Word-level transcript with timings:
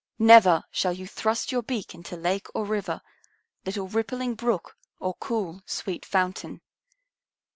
Never 0.17 0.63
shall 0.71 0.93
you 0.93 1.05
thrust 1.05 1.53
beak 1.67 1.93
into 1.93 2.17
lake 2.17 2.47
or 2.55 2.65
river, 2.65 3.01
little 3.67 3.87
rippling 3.87 4.33
brook 4.33 4.75
or 4.99 5.13
cool, 5.13 5.61
sweet 5.67 6.05
fountain. 6.07 6.61